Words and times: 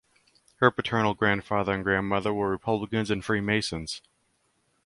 Her 0.55 0.71
paternal 0.71 1.13
grandfather 1.13 1.71
and 1.73 1.83
grandmother 1.83 2.33
were 2.33 2.49
Republicans 2.49 3.11
and 3.11 3.23
Freemasons. 3.23 4.01